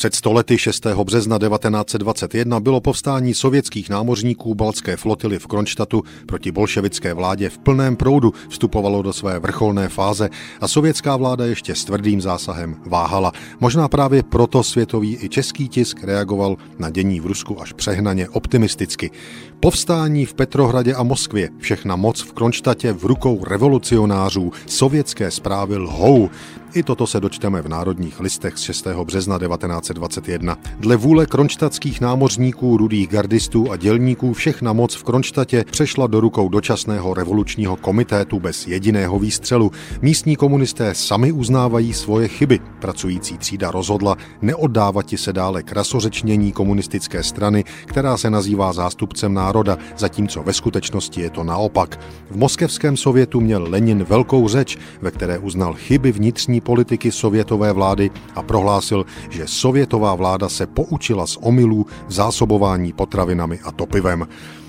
Před 0.00 0.14
stolety 0.14 0.58
6. 0.58 0.86
března 1.04 1.38
1921 1.38 2.60
bylo 2.60 2.80
povstání 2.80 3.34
sovětských 3.34 3.90
námořníků 3.90 4.54
Balské 4.54 4.96
flotily 4.96 5.38
v 5.38 5.46
Kronštatu 5.46 6.02
proti 6.26 6.52
bolševické 6.52 7.14
vládě 7.14 7.50
v 7.50 7.58
plném 7.58 7.96
proudu 7.96 8.34
vstupovalo 8.48 9.02
do 9.02 9.12
své 9.12 9.38
vrcholné 9.38 9.88
fáze 9.88 10.30
a 10.60 10.68
sovětská 10.68 11.16
vláda 11.16 11.46
ještě 11.46 11.74
s 11.74 11.84
tvrdým 11.84 12.20
zásahem 12.20 12.76
váhala. 12.86 13.32
Možná 13.60 13.88
právě 13.88 14.22
proto 14.22 14.62
světový 14.62 15.18
i 15.20 15.28
český 15.28 15.68
tisk 15.68 16.04
reagoval 16.04 16.56
na 16.78 16.90
dění 16.90 17.20
v 17.20 17.26
Rusku 17.26 17.62
až 17.62 17.72
přehnaně 17.72 18.28
optimisticky. 18.28 19.10
Povstání 19.60 20.26
v 20.26 20.34
Petrohradě 20.34 20.94
a 20.94 21.02
Moskvě, 21.02 21.48
všechna 21.58 21.96
moc 21.96 22.20
v 22.20 22.32
Kronštatě 22.32 22.92
v 22.92 23.04
rukou 23.04 23.44
revolucionářů, 23.44 24.52
sovětské 24.66 25.30
zprávy 25.30 25.76
lhou. 25.76 26.30
I 26.74 26.82
toto 26.82 27.06
se 27.06 27.20
dočteme 27.20 27.62
v 27.62 27.68
národních 27.68 28.20
listech 28.20 28.56
z 28.56 28.60
6. 28.60 28.86
března 29.04 29.38
1921. 29.94 30.56
Dle 30.80 30.96
vůle 30.96 31.26
kronštatských 31.26 32.00
námořníků, 32.00 32.76
rudých 32.76 33.08
gardistů 33.08 33.70
a 33.72 33.76
dělníků 33.76 34.32
všechna 34.32 34.72
moc 34.72 34.94
v 34.94 35.02
Kronštatě 35.02 35.64
přešla 35.70 36.06
do 36.06 36.20
rukou 36.20 36.48
dočasného 36.48 37.14
revolučního 37.14 37.76
komitétu 37.76 38.40
bez 38.40 38.66
jediného 38.66 39.18
výstřelu. 39.18 39.72
Místní 40.02 40.36
komunisté 40.36 40.94
sami 40.94 41.32
uznávají 41.32 41.92
svoje 41.92 42.28
chyby. 42.28 42.60
Pracující 42.78 43.38
třída 43.38 43.70
rozhodla 43.70 44.16
neoddávat 44.42 45.06
se 45.16 45.32
dále 45.32 45.62
k 45.62 45.72
rasořečnění 45.72 46.52
komunistické 46.52 47.22
strany, 47.22 47.64
která 47.86 48.16
se 48.16 48.30
nazývá 48.30 48.72
zástupcem 48.72 49.34
národa, 49.34 49.78
zatímco 49.96 50.42
ve 50.42 50.52
skutečnosti 50.52 51.20
je 51.20 51.30
to 51.30 51.44
naopak. 51.44 52.00
V 52.30 52.36
moskevském 52.36 52.96
sovětu 52.96 53.40
měl 53.40 53.66
Lenin 53.68 54.04
velkou 54.04 54.48
řeč, 54.48 54.78
ve 55.00 55.10
které 55.10 55.38
uznal 55.38 55.74
chyby 55.74 56.12
vnitřní 56.12 56.60
politiky 56.60 57.12
sovětové 57.12 57.72
vlády 57.72 58.10
a 58.34 58.42
prohlásil, 58.42 59.06
že 59.30 59.46
sovětová 59.80 60.14
vláda 60.14 60.48
se 60.48 60.66
poučila 60.66 61.26
z 61.26 61.38
omylů 61.40 61.86
v 62.08 62.12
zásobování 62.12 62.92
potravinami 62.92 63.60
a 63.64 63.72
topivem. 63.72 64.28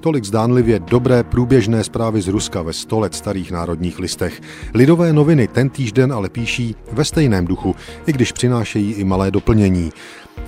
Tolik 0.00 0.24
zdánlivě 0.24 0.78
dobré 0.78 1.22
průběžné 1.22 1.84
zprávy 1.84 2.22
z 2.22 2.28
Ruska 2.28 2.62
ve 2.62 2.72
100 2.72 3.00
let 3.00 3.14
starých 3.14 3.50
národních 3.50 3.98
listech. 3.98 4.40
Lidové 4.74 5.12
noviny 5.12 5.48
ten 5.48 5.70
týžden 5.70 6.12
ale 6.12 6.28
píší 6.28 6.76
ve 6.92 7.04
stejném 7.04 7.46
duchu, 7.46 7.74
i 8.06 8.12
když 8.12 8.32
přinášejí 8.32 8.92
i 8.92 9.04
malé 9.04 9.30
doplnění. 9.30 9.92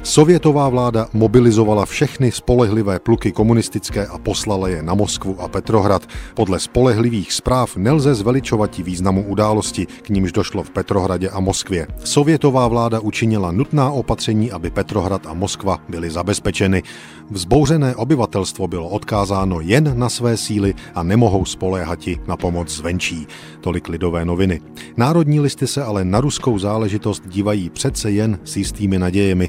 Sovětová 0.04 0.68
vláda 0.68 1.08
mobilizovala 1.12 1.86
všechny 1.86 2.32
spolehlivé 2.32 2.98
pluky 2.98 3.32
komunistické 3.32 4.06
a 4.06 4.18
poslala 4.18 4.68
je 4.68 4.82
na 4.82 4.94
Moskvu 4.94 5.40
a 5.40 5.48
Petrohrad. 5.48 6.06
Podle 6.34 6.60
spolehlivých 6.60 7.32
zpráv 7.32 7.76
nelze 7.76 8.14
zveličovat 8.14 8.78
významu 8.78 9.24
události, 9.28 9.86
k 9.86 10.08
nímž 10.08 10.32
došlo 10.32 10.62
v 10.62 10.70
Petrohradě 10.70 11.28
a 11.28 11.40
Moskvě. 11.40 11.86
Sovětová 12.04 12.68
vláda 12.68 13.00
učinila 13.00 13.52
nutná 13.52 13.90
opatření, 13.90 14.52
aby 14.52 14.70
Petrohrad 14.70 15.26
a 15.26 15.34
Moskva 15.34 15.78
byly 15.88 16.10
zabezpečeny. 16.10 16.82
Vzbouřené 17.30 17.96
obyvatelstvo 17.96 18.68
bylo 18.68 18.88
odkázáno 18.88 19.60
jen 19.60 19.98
na 19.98 20.08
své 20.08 20.36
síly 20.36 20.74
a 20.94 21.02
nemohou 21.02 21.44
spoléhati 21.44 22.20
na 22.26 22.36
pomoc 22.36 22.68
zvenčí. 22.68 23.26
Tolik 23.60 23.88
lidové 23.88 24.24
noviny. 24.24 24.60
Národní 24.96 25.40
listy 25.40 25.66
se 25.66 25.84
ale 25.84 26.04
na 26.04 26.20
ruskou 26.20 26.58
záležitost 26.58 27.22
dívají 27.26 27.70
přece 27.70 28.10
jen 28.10 28.38
s 28.44 28.56
jistými 28.56 28.98
nadějemi. 28.98 29.48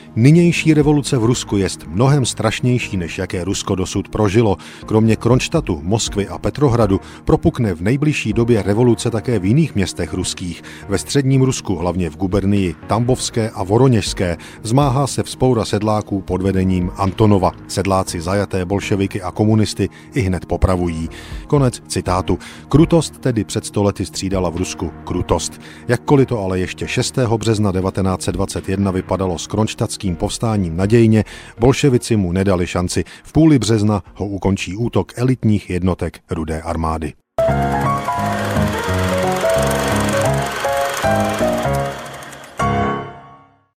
Nynější 0.15 0.73
revoluce 0.73 1.17
v 1.17 1.25
Rusku 1.25 1.57
je 1.57 1.67
mnohem 1.87 2.25
strašnější, 2.25 2.97
než 2.97 3.17
jaké 3.17 3.43
Rusko 3.43 3.75
dosud 3.75 4.09
prožilo. 4.09 4.57
Kromě 4.85 5.15
Kronštatu, 5.15 5.79
Moskvy 5.83 6.27
a 6.27 6.37
Petrohradu 6.37 6.99
propukne 7.25 7.73
v 7.73 7.81
nejbližší 7.81 8.33
době 8.33 8.63
revoluce 8.63 9.11
také 9.11 9.39
v 9.39 9.45
jiných 9.45 9.75
městech 9.75 10.13
ruských. 10.13 10.63
Ve 10.89 10.97
středním 10.97 11.41
Rusku, 11.41 11.75
hlavně 11.75 12.09
v 12.09 12.17
gubernii 12.17 12.75
Tambovské 12.87 13.49
a 13.49 13.63
Voroněžské, 13.63 14.37
zmáhá 14.63 15.07
se 15.07 15.23
vzpoura 15.23 15.65
sedláků 15.65 16.21
pod 16.21 16.41
vedením 16.41 16.91
Antonova. 16.95 17.51
Sedláci 17.67 18.21
zajaté 18.21 18.65
bolševiky 18.65 19.21
a 19.21 19.31
komunisty 19.31 19.89
i 20.13 20.21
hned 20.21 20.45
popravují. 20.45 21.09
Konec 21.47 21.83
citátu. 21.87 22.39
Krutost 22.69 23.17
tedy 23.17 23.43
před 23.43 23.65
stolety 23.65 24.05
střídala 24.05 24.49
v 24.49 24.57
Rusku 24.57 24.91
krutost. 25.03 25.61
Jakkoliv 25.87 26.27
to 26.27 26.39
ale 26.39 26.59
ještě 26.59 26.87
6. 26.87 27.17
března 27.37 27.71
1921 27.71 28.91
vypadalo 28.91 29.37
s 29.37 29.47
kronštatským 29.47 30.00
královským 30.01 30.15
povstáním 30.15 30.77
nadějně, 30.77 31.23
bolševici 31.59 32.15
mu 32.15 32.31
nedali 32.31 32.67
šanci. 32.67 33.03
V 33.23 33.31
půli 33.31 33.59
března 33.59 34.03
ho 34.15 34.27
ukončí 34.27 34.75
útok 34.75 35.11
elitních 35.15 35.69
jednotek 35.69 36.19
Rudé 36.29 36.61
armády. 36.61 37.13